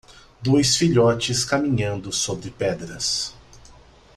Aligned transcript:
Dois 0.41 0.77
filhotes 0.77 1.45
caminhando 1.45 2.11
sobre 2.11 2.49
pedras. 2.49 3.35